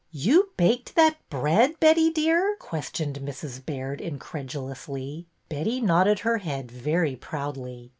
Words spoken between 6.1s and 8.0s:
her head very proudly.